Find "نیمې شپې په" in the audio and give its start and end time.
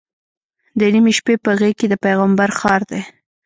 0.93-1.51